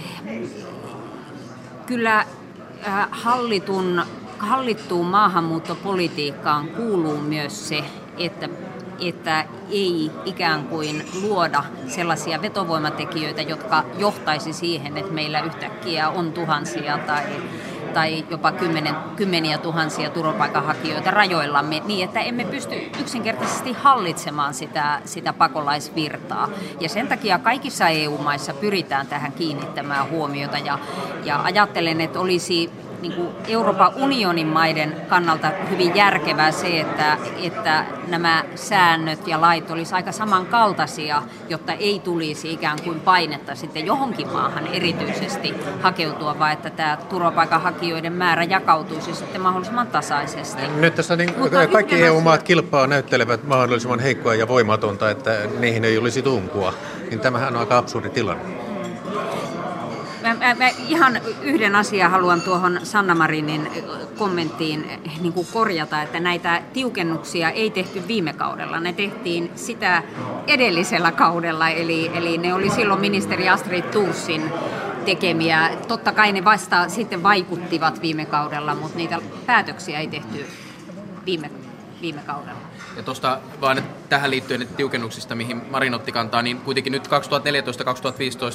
kyllä 1.86 2.18
äh, 2.18 3.08
hallitun, 3.10 4.02
hallittuun 4.38 5.06
maahanmuuttopolitiikkaan 5.06 6.68
kuuluu 6.68 7.18
myös 7.18 7.68
se, 7.68 7.84
että 8.18 8.48
että 9.08 9.44
ei 9.70 10.10
ikään 10.24 10.64
kuin 10.64 11.04
luoda 11.22 11.64
sellaisia 11.86 12.42
vetovoimatekijöitä, 12.42 13.42
jotka 13.42 13.84
johtaisi 13.98 14.52
siihen, 14.52 14.98
että 14.98 15.12
meillä 15.12 15.40
yhtäkkiä 15.40 16.08
on 16.08 16.32
tuhansia 16.32 16.98
tai 16.98 17.22
tai 17.94 18.24
jopa 18.30 18.52
kymmenen, 18.52 18.94
kymmeniä 19.16 19.58
tuhansia 19.58 20.10
turvapaikanhakijoita 20.10 21.10
rajoillamme 21.10 21.82
niin, 21.84 22.04
että 22.04 22.20
emme 22.20 22.44
pysty 22.44 22.74
yksinkertaisesti 23.00 23.72
hallitsemaan 23.72 24.54
sitä, 24.54 25.00
sitä 25.04 25.32
pakolaisvirtaa. 25.32 26.48
Ja 26.80 26.88
sen 26.88 27.08
takia 27.08 27.38
kaikissa 27.38 27.88
EU-maissa 27.88 28.54
pyritään 28.54 29.06
tähän 29.06 29.32
kiinnittämään 29.32 30.10
huomiota 30.10 30.58
ja, 30.58 30.78
ja 31.24 31.42
ajattelen, 31.42 32.00
että 32.00 32.20
olisi 32.20 32.70
niin 33.02 33.12
kuin 33.12 33.28
Euroopan 33.48 33.92
unionin 33.96 34.46
maiden 34.46 34.96
kannalta 35.08 35.50
hyvin 35.70 35.96
järkevää 35.96 36.52
se, 36.52 36.80
että, 36.80 37.18
että 37.42 37.84
nämä 38.08 38.44
säännöt 38.54 39.26
ja 39.28 39.40
lait 39.40 39.70
olisivat 39.70 39.96
aika 39.96 40.12
samankaltaisia, 40.12 41.22
jotta 41.48 41.72
ei 41.72 42.00
tulisi 42.00 42.52
ikään 42.52 42.78
kuin 42.84 43.00
painetta 43.00 43.54
sitten 43.54 43.86
johonkin 43.86 44.28
maahan 44.28 44.66
erityisesti 44.66 45.54
hakeutua, 45.82 46.38
vaan 46.38 46.52
että 46.52 46.70
tämä 46.70 46.98
turvapaikanhakijoiden 47.08 48.12
määrä 48.12 48.44
jakautuisi 48.44 49.14
sitten 49.14 49.40
mahdollisimman 49.40 49.86
tasaisesti. 49.86 50.62
Nyt 50.76 50.94
tässä 50.94 51.16
niin 51.16 51.34
kaikki 51.72 52.02
EU-maat 52.02 52.42
kilpaa 52.42 52.86
näyttelevät 52.86 53.44
mahdollisimman 53.44 54.00
heikkoa 54.00 54.34
ja 54.34 54.48
voimatonta, 54.48 55.10
että 55.10 55.38
niihin 55.58 55.84
ei 55.84 55.98
olisi 55.98 56.22
tunkua. 56.22 56.74
Niin 57.10 57.20
tämähän 57.20 57.54
on 57.54 57.60
aika 57.60 57.78
absurdi 57.78 58.10
tilanne. 58.10 58.71
Mä, 60.42 60.54
mä, 60.54 60.68
ihan 60.88 61.20
yhden 61.42 61.76
asian 61.76 62.10
haluan 62.10 62.40
tuohon 62.40 62.80
Sanna 62.82 63.14
Marinin 63.14 63.70
kommenttiin 64.18 65.00
niin 65.20 65.32
kuin 65.32 65.46
korjata, 65.52 66.02
että 66.02 66.20
näitä 66.20 66.62
tiukennuksia 66.72 67.50
ei 67.50 67.70
tehty 67.70 68.08
viime 68.08 68.32
kaudella. 68.32 68.80
Ne 68.80 68.92
tehtiin 68.92 69.50
sitä 69.54 70.02
edellisellä 70.46 71.12
kaudella, 71.12 71.68
eli, 71.68 72.10
eli 72.14 72.38
ne 72.38 72.54
oli 72.54 72.70
silloin 72.70 73.00
ministeri 73.00 73.48
Astrid 73.48 73.84
Tursin 73.84 74.52
tekemiä. 75.04 75.70
Totta 75.88 76.12
kai 76.12 76.32
ne 76.32 76.44
vasta 76.44 76.88
sitten 76.88 77.22
vaikuttivat 77.22 78.02
viime 78.02 78.26
kaudella, 78.26 78.74
mutta 78.74 78.96
niitä 78.96 79.20
päätöksiä 79.46 80.00
ei 80.00 80.06
tehty 80.06 80.46
viime, 81.26 81.50
viime 82.00 82.20
kaudella. 82.26 82.60
Ja 82.96 83.02
tuosta 83.02 83.38
vaan 83.60 83.82
tähän 84.08 84.30
liittyen 84.30 84.68
tiukennuksista, 84.76 85.34
mihin 85.34 85.62
Marin 85.70 85.94
otti 85.94 86.12
kantaa, 86.12 86.42
niin 86.42 86.60
kuitenkin 86.60 86.92
nyt 86.92 87.06
2014-2015 87.06 87.10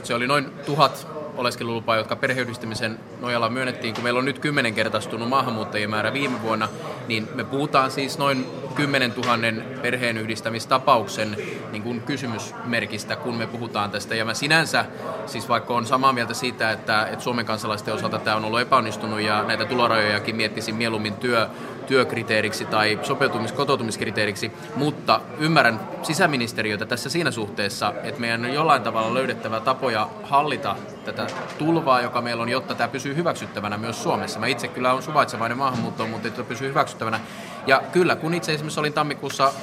se 0.03 0.15
oli 0.15 0.27
noin 0.27 0.49
tuhat 0.65 1.07
oleskelulupaa, 1.37 1.95
jotka 1.95 2.15
perheyhdistymisen 2.15 2.99
nojalla 3.21 3.49
myönnettiin, 3.49 3.93
kun 3.93 4.03
meillä 4.03 4.17
on 4.17 4.25
nyt 4.25 4.39
kymmenenkertaistunut 4.39 5.29
maahanmuuttajien 5.29 5.89
määrä 5.89 6.13
viime 6.13 6.41
vuonna, 6.41 6.69
niin 7.07 7.29
me 7.35 7.43
puhutaan 7.43 7.91
siis 7.91 8.17
noin 8.17 8.45
10 8.75 9.13
000 9.17 9.37
perheenyhdistämistapauksen 9.81 11.37
niin 11.71 11.83
kuin 11.83 12.01
kysymysmerkistä, 12.01 13.15
kun 13.15 13.35
me 13.35 13.47
puhutaan 13.47 13.91
tästä. 13.91 14.15
Ja 14.15 14.25
mä 14.25 14.33
sinänsä, 14.33 14.85
siis 15.25 15.49
vaikka 15.49 15.73
on 15.73 15.85
samaa 15.85 16.13
mieltä 16.13 16.33
siitä, 16.33 16.71
että, 16.71 17.05
että 17.05 17.23
Suomen 17.23 17.45
kansalaisten 17.45 17.93
osalta 17.93 18.19
tämä 18.19 18.35
on 18.35 18.45
ollut 18.45 18.61
epäonnistunut 18.61 19.21
ja 19.21 19.43
näitä 19.43 19.65
tulorajojakin 19.65 20.35
miettisin 20.35 20.75
mieluummin 20.75 21.13
työ, 21.13 21.49
työkriteeriksi 21.87 22.65
tai 22.65 22.99
sopeutumis- 23.03 23.53
kotoutumiskriteeriksi, 23.53 24.51
mutta 24.75 25.21
ymmärrän 25.39 25.79
sisäministeriötä 26.03 26.85
tässä 26.85 27.09
siinä 27.09 27.31
suhteessa, 27.31 27.93
että 28.03 28.21
meidän 28.21 28.45
on 28.45 28.53
jollain 28.53 28.81
tavalla 28.81 29.13
löydettävä 29.13 29.59
tapoja 29.59 30.09
hallita 30.23 30.75
tätä 31.05 31.27
tulvaa, 31.57 32.01
joka 32.01 32.21
meillä 32.21 32.43
on, 32.43 32.49
jotta 32.49 32.75
tämä 32.75 32.87
pysyy 32.87 33.15
hyväksyttävänä 33.15 33.77
myös 33.77 34.03
Suomessa. 34.03 34.39
Mä 34.39 34.47
itse 34.47 34.67
kyllä 34.67 34.93
on 34.93 35.03
suvaitsevainen 35.03 35.57
maahanmuutto, 35.57 36.07
mutta 36.07 36.27
että 36.27 36.43
pysyy 36.43 36.69
hyväksyttävänä. 36.69 37.19
Ja 37.67 37.81
kyllä, 37.91 38.15
kun 38.15 38.33
itse 38.33 38.53
esimerkiksi 38.53 38.79
olin 38.79 38.93
tammikuussa 38.93 39.53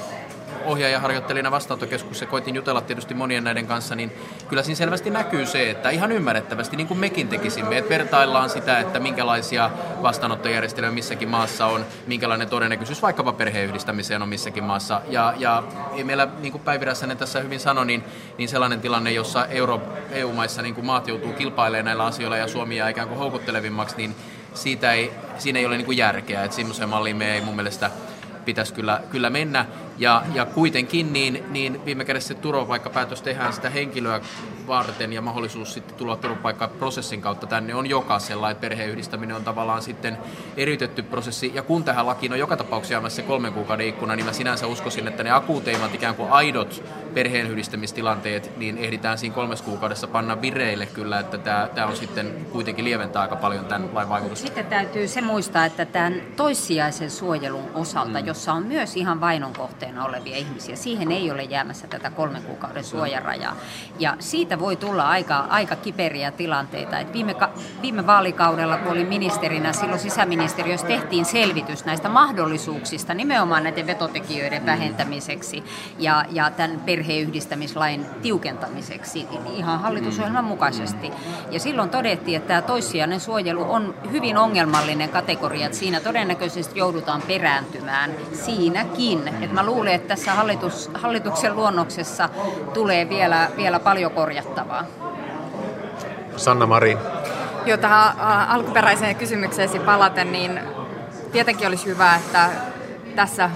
ohjaajaharjoittelijana 0.65 1.51
vastaanottokeskuksessa 1.51 2.25
koitin 2.25 2.55
jutella 2.55 2.81
tietysti 2.81 3.13
monien 3.13 3.43
näiden 3.43 3.67
kanssa, 3.67 3.95
niin 3.95 4.11
kyllä 4.47 4.63
siinä 4.63 4.75
selvästi 4.75 5.09
näkyy 5.09 5.45
se, 5.45 5.69
että 5.69 5.89
ihan 5.89 6.11
ymmärrettävästi, 6.11 6.77
niin 6.77 6.87
kuin 6.87 6.99
mekin 6.99 7.27
tekisimme, 7.27 7.77
että 7.77 7.89
vertaillaan 7.89 8.49
sitä, 8.49 8.79
että 8.79 8.99
minkälaisia 8.99 9.71
vastaanottojärjestelmiä 10.01 10.91
missäkin 10.91 11.29
maassa 11.29 11.65
on, 11.65 11.85
minkälainen 12.07 12.49
todennäköisyys 12.49 13.01
vaikkapa 13.01 13.33
perheenyhdistämiseen 13.33 14.21
on 14.21 14.29
missäkin 14.29 14.63
maassa. 14.63 15.01
Ja, 15.09 15.33
ja 15.37 15.63
ei 15.95 16.03
meillä, 16.03 16.27
niin 16.39 16.51
kuin 16.51 16.61
Päivi 16.61 16.85
tässä 17.19 17.39
hyvin 17.39 17.59
sanoi, 17.59 17.85
niin, 17.85 18.03
niin 18.37 18.49
sellainen 18.49 18.81
tilanne, 18.81 19.11
jossa 19.11 19.45
Euro, 19.45 19.81
EU-maissa 20.11 20.61
niin 20.61 20.75
kuin 20.75 20.85
maat 20.85 21.07
joutuu 21.07 21.33
kilpailemaan 21.33 21.85
näillä 21.85 22.05
asioilla 22.05 22.37
ja 22.37 22.47
Suomi 22.47 22.77
jää 22.77 22.89
ikään 22.89 23.07
kuin 23.07 23.19
houkuttelevimmaksi, 23.19 23.97
niin 23.97 24.15
siitä 24.53 24.93
ei, 24.93 25.11
siinä 25.37 25.59
ei 25.59 25.65
ole 25.65 25.77
niin 25.77 25.85
kuin 25.85 25.97
järkeä. 25.97 26.43
Että 26.43 26.55
semmoiseen 26.55 26.89
malliin 26.89 27.17
me 27.17 27.33
ei 27.33 27.41
mun 27.41 27.55
mielestä 27.55 27.91
pitäisi 28.45 28.73
kyllä, 28.73 29.01
kyllä 29.09 29.29
mennä. 29.29 29.65
Ja, 29.97 30.23
ja 30.33 30.45
kuitenkin 30.45 31.13
niin, 31.13 31.43
niin 31.49 31.85
viime 31.85 32.05
kädessä 32.05 32.27
se 32.27 32.33
turvapaikkapäätös 32.33 33.21
tehdään 33.21 33.53
sitä 33.53 33.69
henkilöä 33.69 34.21
varten 34.67 35.13
ja 35.13 35.21
mahdollisuus 35.21 35.73
sitten 35.73 35.95
tulla 35.95 36.15
turvapaikkaprosessin 36.15 37.21
kautta 37.21 37.47
tänne 37.47 37.75
on 37.75 37.89
jokaisella, 37.89 38.51
että 38.51 38.61
perheenyhdistäminen 38.61 39.35
on 39.35 39.43
tavallaan 39.43 39.81
sitten 39.81 40.17
eriytetty 40.57 41.03
prosessi. 41.03 41.51
Ja 41.53 41.61
kun 41.61 41.83
tähän 41.83 42.05
lakiin 42.05 42.31
on 42.31 42.39
joka 42.39 42.57
tapauksessa 42.57 42.93
jäämässä 42.93 43.21
kolmen 43.21 43.53
kuukauden 43.53 43.87
ikkuna, 43.87 44.15
niin 44.15 44.25
mä 44.25 44.33
sinänsä 44.33 44.67
uskoisin, 44.67 45.07
että 45.07 45.23
ne 45.23 45.31
akuuteimmat 45.31 45.93
ikään 45.93 46.15
kuin 46.15 46.31
aidot 46.31 46.83
perheenyhdistämistilanteet, 47.13 48.57
niin 48.57 48.77
ehditään 48.77 49.17
siinä 49.17 49.35
kolmes 49.35 49.61
kuukaudessa 49.61 50.07
panna 50.07 50.41
vireille 50.41 50.85
kyllä, 50.85 51.19
että 51.19 51.37
tämä, 51.37 51.69
tämä 51.75 51.87
on 51.87 51.95
sitten 51.95 52.45
kuitenkin 52.51 52.85
lieventää 52.85 53.21
aika 53.21 53.35
paljon 53.35 53.65
tämän 53.65 53.89
lain 53.93 54.09
vaikutusta. 54.09 54.45
Sitten 54.45 54.65
täytyy 54.65 55.07
se 55.07 55.21
muistaa, 55.21 55.65
että 55.65 55.85
tämän 55.85 56.21
toissijaisen 56.35 57.11
suojelun 57.11 57.71
osalta, 57.73 58.21
mm. 58.21 58.27
jossa 58.27 58.53
on 58.53 58.63
myös 58.63 58.95
ihan 58.95 59.21
vainon 59.21 59.53
kohteena 59.53 59.84
olevia 60.05 60.37
ihmisiä, 60.37 60.75
siihen 60.75 61.11
ei 61.11 61.31
ole 61.31 61.43
jäämässä 61.43 61.87
tätä 61.87 62.09
kolmen 62.09 62.43
kuukauden 62.43 62.83
suojarajaa. 62.83 63.55
Ja 63.99 64.15
siitä 64.19 64.59
voi 64.59 64.75
tulla 64.75 65.09
aika, 65.09 65.37
aika 65.49 65.75
kiperiä 65.75 66.31
tilanteita. 66.31 66.99
Et 66.99 67.13
viime, 67.13 67.35
viime 67.81 68.07
vaalikaudella, 68.07 68.77
kun 68.77 68.91
olin 68.91 69.07
ministerinä, 69.07 69.73
silloin 69.73 69.99
sisäministeriössä 69.99 70.87
tehtiin 70.87 71.25
selvitys 71.25 71.85
näistä 71.85 72.09
mahdollisuuksista 72.09 73.13
nimenomaan 73.13 73.63
näiden 73.63 73.87
vetotekijöiden 73.87 74.65
vähentämiseksi 74.65 75.63
ja, 75.99 76.25
ja 76.29 76.49
tämän 76.49 76.79
perhe 76.79 77.05
perheyhdistämislain 77.05 78.05
tiukentamiseksi 78.21 79.27
ihan 79.55 79.79
hallitusohjelman 79.79 80.45
mukaisesti. 80.45 81.11
Ja 81.51 81.59
silloin 81.59 81.89
todettiin, 81.89 82.37
että 82.37 82.47
tämä 82.47 82.61
toissijainen 82.61 83.19
suojelu 83.19 83.71
on 83.71 83.95
hyvin 84.11 84.37
ongelmallinen 84.37 85.09
kategoria, 85.09 85.65
että 85.65 85.77
siinä 85.77 85.99
todennäköisesti 85.99 86.79
joudutaan 86.79 87.21
perääntymään 87.21 88.11
siinäkin. 88.33 89.27
Että 89.27 89.53
mä 89.53 89.63
luulen, 89.75 89.93
että 89.93 90.07
tässä 90.07 90.33
hallitus, 90.33 90.91
hallituksen 90.93 91.55
luonnoksessa 91.55 92.29
tulee 92.73 93.09
vielä, 93.09 93.47
vielä 93.57 93.79
paljon 93.79 94.11
korjattavaa. 94.11 94.85
Sanna 96.35 96.65
Marin. 96.65 96.97
Jo 97.65 97.77
tähän 97.77 98.19
alkuperäiseen 98.49 99.15
kysymykseesi 99.15 99.79
palaten, 99.79 100.31
niin 100.31 100.59
tietenkin 101.31 101.67
olisi 101.67 101.85
hyvä, 101.85 102.15
että 102.15 102.49
tässä 103.15 103.49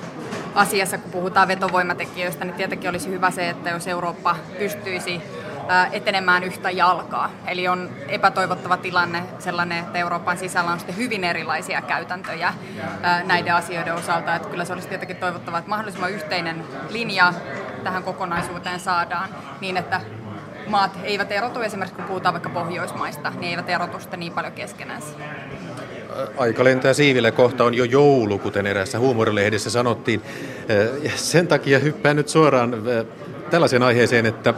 asiassa, 0.56 0.98
kun 0.98 1.12
puhutaan 1.12 1.48
vetovoimatekijöistä, 1.48 2.46
niin 2.46 2.56
tietenkin 2.56 2.90
olisi 2.90 3.10
hyvä 3.10 3.32
se, 3.32 3.50
että 3.50 3.70
jos 3.70 3.88
Eurooppa 3.88 4.36
pystyisi 4.60 5.22
etenemään 5.92 6.44
yhtä 6.44 6.72
jalkaa. 6.72 7.32
Eli 7.48 7.68
on 7.68 7.90
epätoivottava 8.08 8.78
tilanne 8.78 9.24
sellainen, 9.40 9.80
että 9.80 9.98
Euroopan 10.00 10.38
sisällä 10.38 10.72
on 10.72 10.80
sitten 10.80 10.98
hyvin 10.98 11.24
erilaisia 11.24 11.82
käytäntöjä 11.82 12.54
näiden 13.26 13.56
asioiden 13.56 13.94
osalta. 13.94 14.36
Että 14.36 14.50
kyllä 14.50 14.66
se 14.66 14.74
olisi 14.74 14.88
tietenkin 14.88 15.18
toivottavaa, 15.18 15.60
että 15.60 15.70
mahdollisimman 15.70 16.12
yhteinen 16.12 16.64
linja 16.90 17.34
tähän 17.84 18.04
kokonaisuuteen 18.04 18.80
saadaan 18.80 19.30
niin, 19.62 19.78
että 19.78 20.02
maat 20.68 20.92
eivät 21.04 21.32
erotu, 21.32 21.62
esimerkiksi 21.62 21.96
kun 21.96 22.06
puhutaan 22.06 22.34
vaikka 22.34 22.50
Pohjoismaista, 22.50 23.30
niin 23.30 23.52
eivät 23.52 23.70
erotu 23.70 24.00
sitä 24.00 24.18
niin 24.18 24.34
paljon 24.34 24.54
keskenään. 24.54 25.02
Aika 26.38 26.64
lentää 26.64 26.94
siiville 26.94 27.32
kohta 27.32 27.64
on 27.64 27.74
jo 27.74 27.84
joulu, 27.84 28.40
kuten 28.40 28.68
erässä 28.68 29.00
huumorilehdessä 29.00 29.70
sanottiin. 29.70 30.22
Sen 31.16 31.48
takia 31.48 31.80
hyppään 31.80 32.16
nyt 32.16 32.30
suoraan 32.30 32.76
tällaiseen 33.50 33.84
aiheeseen, 33.84 34.26
että, 34.26 34.54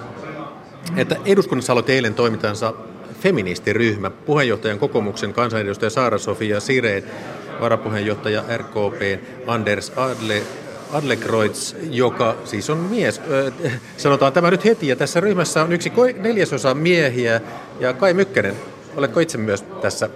että 0.96 1.16
eduskunnassa 1.26 1.74
aloitti 1.74 1.94
eilen 1.94 2.14
toimintansa 2.14 2.74
feministiryhmä, 3.22 4.10
puheenjohtajan 4.10 4.80
kokoomuksen 4.80 5.34
kansanedustaja 5.34 5.90
Saara-Sofia 5.90 6.60
Sireen, 6.60 7.04
varapuheenjohtaja 7.62 8.44
RKP 8.58 9.02
Anders 9.48 9.92
Adle, 9.96 10.42
Adlekreutz, 10.94 11.76
joka 11.90 12.36
siis 12.46 12.70
on 12.70 12.78
mies. 12.78 13.22
Sanotaan 13.98 14.34
tämä 14.34 14.52
nyt 14.52 14.66
heti, 14.66 14.88
ja 14.88 14.96
tässä 14.96 15.20
ryhmässä 15.20 15.64
on 15.64 15.74
yksi 15.74 15.92
neljäsosa 16.18 16.74
miehiä, 16.74 17.42
ja 17.80 17.94
Kai 17.94 18.14
Mykkänen, 18.14 18.56
oletko 18.98 19.20
itse 19.20 19.38
myös 19.38 19.62
tässä 19.62 20.10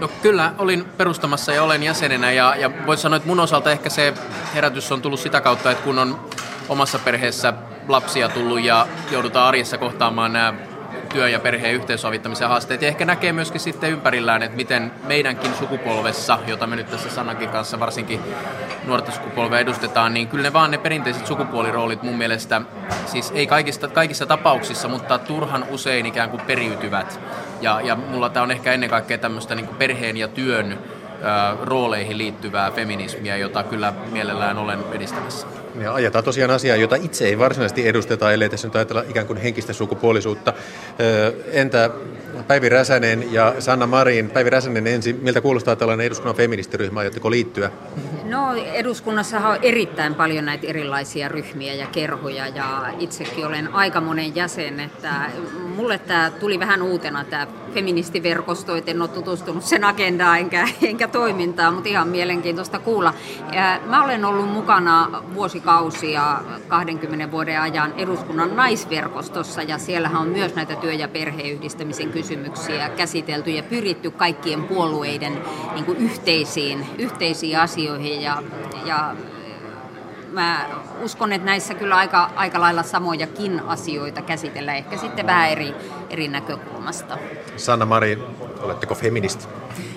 No 0.00 0.08
kyllä, 0.22 0.52
olin 0.58 0.84
perustamassa 0.84 1.52
ja 1.52 1.62
olen 1.62 1.82
jäsenenä 1.82 2.32
ja, 2.32 2.56
ja 2.56 2.70
voisi 2.86 3.02
sanoa, 3.02 3.16
että 3.16 3.28
mun 3.28 3.40
osalta 3.40 3.72
ehkä 3.72 3.90
se 3.90 4.14
herätys 4.54 4.92
on 4.92 5.02
tullut 5.02 5.20
sitä 5.20 5.40
kautta, 5.40 5.70
että 5.70 5.84
kun 5.84 5.98
on 5.98 6.20
omassa 6.68 6.98
perheessä 6.98 7.54
lapsia 7.88 8.28
tullut 8.28 8.60
ja 8.60 8.86
joudutaan 9.10 9.48
arjessa 9.48 9.78
kohtaamaan 9.78 10.32
nämä 10.32 10.54
työ- 11.12 11.28
ja 11.28 11.40
perheen 11.40 11.74
yhteensovittamisen 11.74 12.48
haasteet. 12.48 12.82
Ja 12.82 12.88
ehkä 12.88 13.04
näkee 13.04 13.32
myöskin 13.32 13.60
sitten 13.60 13.90
ympärillään, 13.90 14.42
että 14.42 14.56
miten 14.56 14.92
meidänkin 15.06 15.54
sukupolvessa, 15.54 16.38
jota 16.46 16.66
me 16.66 16.76
nyt 16.76 16.90
tässä 16.90 17.10
Sanankin 17.10 17.48
kanssa 17.48 17.80
varsinkin 17.80 18.20
nuorta 18.86 19.12
sukupolvea 19.12 19.60
edustetaan, 19.60 20.14
niin 20.14 20.28
kyllä 20.28 20.42
ne 20.42 20.52
vaan 20.52 20.70
ne 20.70 20.78
perinteiset 20.78 21.26
sukupuoliroolit 21.26 22.02
mun 22.02 22.16
mielestä, 22.16 22.62
siis 23.06 23.30
ei 23.34 23.46
kaikista, 23.46 23.88
kaikissa 23.88 24.26
tapauksissa, 24.26 24.88
mutta 24.88 25.18
turhan 25.18 25.64
usein 25.70 26.06
ikään 26.06 26.30
kuin 26.30 26.42
periytyvät. 26.42 27.20
Ja, 27.60 27.80
ja 27.80 27.96
mulla 27.96 28.28
tämä 28.28 28.42
on 28.42 28.50
ehkä 28.50 28.72
ennen 28.72 28.90
kaikkea 28.90 29.18
tämmöistä 29.18 29.54
niin 29.54 29.68
perheen 29.68 30.16
ja 30.16 30.28
työn 30.28 30.78
rooleihin 31.62 32.18
liittyvää 32.18 32.70
feminismiä, 32.70 33.36
jota 33.36 33.62
kyllä 33.62 33.92
mielellään 34.12 34.58
olen 34.58 34.78
edistämässä. 34.92 35.61
Ja 35.80 35.94
ajetaan 35.94 36.24
tosiaan 36.24 36.50
asiaa, 36.50 36.76
jota 36.76 36.96
itse 36.96 37.26
ei 37.26 37.38
varsinaisesti 37.38 37.88
edusteta, 37.88 38.32
ellei 38.32 38.48
tässä 38.48 38.68
nyt 38.68 38.76
ajatella 38.76 39.04
ikään 39.08 39.26
kuin 39.26 39.38
henkistä 39.38 39.72
sukupuolisuutta. 39.72 40.52
Entä 41.52 41.90
Päivi 42.46 42.68
Räsänen 42.68 43.32
ja 43.32 43.54
Sanna 43.58 43.86
Marin? 43.86 44.30
Päivi 44.30 44.50
Räsänen 44.50 44.86
ensin, 44.86 45.18
miltä 45.22 45.40
kuulostaa 45.40 45.76
tällainen 45.76 46.06
eduskunnan 46.06 46.36
feministiryhmä, 46.36 47.00
aiotteko 47.00 47.30
liittyä? 47.30 47.70
No 48.24 48.54
eduskunnassa 48.54 49.38
on 49.38 49.58
erittäin 49.62 50.14
paljon 50.14 50.44
näitä 50.44 50.66
erilaisia 50.66 51.28
ryhmiä 51.28 51.74
ja 51.74 51.86
kerhoja 51.86 52.48
ja 52.48 52.92
itsekin 52.98 53.46
olen 53.46 53.74
aika 53.74 54.00
monen 54.00 54.36
jäsen, 54.36 54.80
että 54.80 55.10
mulle 55.76 55.98
tämä 55.98 56.30
tuli 56.30 56.60
vähän 56.60 56.82
uutena 56.82 57.24
tämä 57.24 57.46
feministiverkosto, 57.74 58.76
että 58.76 58.90
en 58.90 59.02
ole 59.02 59.08
tutustunut 59.08 59.64
sen 59.64 59.84
agendaan 59.84 60.38
enkä, 60.38 60.68
enkä 60.82 61.08
toimintaan, 61.08 61.74
mutta 61.74 61.88
ihan 61.88 62.08
mielenkiintoista 62.08 62.78
kuulla. 62.78 63.14
Mä 63.86 64.04
olen 64.04 64.24
ollut 64.24 64.50
mukana 64.50 65.22
vuosikausia 65.34 66.40
20 66.68 67.30
vuoden 67.30 67.60
ajan 67.60 67.94
eduskunnan 67.96 68.56
naisverkostossa 68.56 69.62
ja 69.62 69.78
siellähän 69.78 70.22
on 70.22 70.28
myös 70.28 70.54
näitä 70.54 70.76
työ- 70.76 70.92
ja 70.92 71.08
perheyhdistämisen 71.08 72.10
kysymyksiä 72.10 72.88
käsitelty 72.88 73.50
ja 73.50 73.62
pyritty 73.62 74.10
kaikkien 74.10 74.62
puolueiden 74.64 75.38
niin 75.74 75.84
kuin 75.84 75.98
yhteisiin, 75.98 76.86
yhteisiin 76.98 77.58
asioihin 77.58 78.22
ja, 78.22 78.42
ja 78.84 79.16
mä 80.32 80.66
uskon, 81.02 81.32
että 81.32 81.46
näissä 81.46 81.74
kyllä 81.74 81.96
aika, 81.96 82.30
aika 82.36 82.60
lailla 82.60 82.82
samojakin 82.82 83.60
asioita 83.66 84.22
käsitellään, 84.22 84.78
ehkä 84.78 84.96
sitten 84.96 85.26
vähän 85.26 85.50
eri, 85.50 85.74
eri 86.10 86.28
näkökulmasta. 86.28 87.18
Sanna 87.56 87.86
Mari, 87.86 88.22
oletteko 88.60 88.94
feministi? 88.94 89.46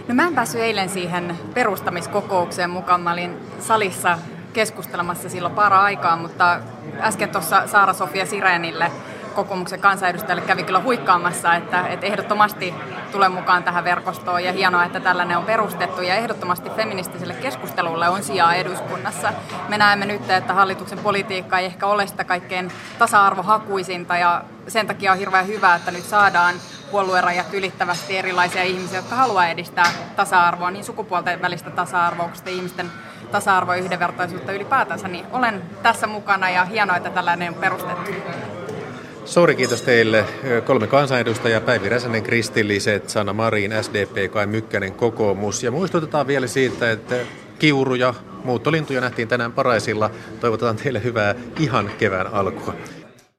No 0.07 0.15
mä 0.15 0.27
en 0.27 0.35
päässyt 0.35 0.61
eilen 0.61 0.89
siihen 0.89 1.39
perustamiskokoukseen 1.53 2.69
mukaan. 2.69 3.01
Mä 3.01 3.13
olin 3.13 3.37
salissa 3.59 4.17
keskustelemassa 4.53 5.29
silloin 5.29 5.55
para 5.55 5.81
aikaa, 5.81 6.15
mutta 6.17 6.59
äsken 6.99 7.29
tuossa 7.29 7.67
Saara-Sofia 7.67 8.25
Sirenille 8.25 8.91
kokoomuksen 9.35 9.79
kansanedustajalle 9.79 10.41
kävi 10.41 10.63
kyllä 10.63 10.81
huikkaamassa, 10.81 11.55
että, 11.55 11.87
että 11.87 12.05
ehdottomasti 12.05 12.73
tulee 13.11 13.29
mukaan 13.29 13.63
tähän 13.63 13.83
verkostoon 13.83 14.43
ja 14.43 14.53
hienoa, 14.53 14.85
että 14.85 14.99
tällainen 14.99 15.37
on 15.37 15.45
perustettu 15.45 16.01
ja 16.01 16.15
ehdottomasti 16.15 16.69
feministiselle 16.69 17.33
keskustelulle 17.33 18.09
on 18.09 18.23
sijaa 18.23 18.55
eduskunnassa. 18.55 19.33
Me 19.69 19.77
näemme 19.77 20.05
nyt, 20.05 20.29
että 20.29 20.53
hallituksen 20.53 20.99
politiikka 20.99 21.59
ei 21.59 21.65
ehkä 21.65 21.87
ole 21.87 22.07
sitä 22.07 22.23
kaikkein 22.23 22.71
tasa-arvohakuisinta 22.99 24.17
ja 24.17 24.43
sen 24.67 24.87
takia 24.87 25.11
on 25.11 25.17
hirveän 25.17 25.47
hyvä, 25.47 25.75
että 25.75 25.91
nyt 25.91 26.03
saadaan 26.03 26.55
puoluerajat 26.91 27.53
ylittävästi 27.53 28.17
erilaisia 28.17 28.63
ihmisiä, 28.63 28.99
jotka 28.99 29.15
haluaa 29.15 29.47
edistää 29.47 29.85
tasa-arvoa, 30.15 30.71
niin 30.71 30.85
sukupuolten 30.85 31.41
välistä 31.41 31.69
tasa-arvoa, 31.69 32.29
kuin 32.43 32.55
ihmisten 32.55 32.91
tasa-arvoa 33.31 33.75
ja 33.75 33.83
yhdenvertaisuutta 33.83 34.51
ylipäätänsä, 34.51 35.07
niin 35.07 35.25
olen 35.31 35.61
tässä 35.83 36.07
mukana 36.07 36.49
ja 36.49 36.65
hienoa, 36.65 36.97
että 36.97 37.09
tällainen 37.09 37.49
on 37.49 37.55
perustettu. 37.55 38.11
Suuri 39.25 39.55
kiitos 39.55 39.81
teille 39.81 40.25
kolme 40.65 40.87
kansanedustajaa, 40.87 41.61
Päivi 41.61 41.89
Räsänen, 41.89 42.23
kristilliset, 42.23 43.09
Sanna 43.09 43.33
Marin, 43.33 43.71
SDP, 43.81 44.31
Kai 44.31 44.45
Mykkänen, 44.47 44.93
kokoomus. 44.93 45.63
Ja 45.63 45.71
muistutetaan 45.71 46.27
vielä 46.27 46.47
siitä, 46.47 46.91
että 46.91 47.15
kiuruja, 47.59 48.13
muuttolintuja 48.43 49.01
nähtiin 49.01 49.27
tänään 49.27 49.51
Paraisilla. 49.51 50.11
Toivotetaan 50.39 50.75
teille 50.75 51.03
hyvää 51.03 51.35
ihan 51.59 51.91
kevään 51.97 52.33
alkua. 52.33 52.75